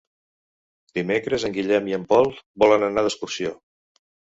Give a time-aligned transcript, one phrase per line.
[1.01, 2.35] Dimecres en Guillem i en Pol
[2.67, 3.59] volen anar d'excursió.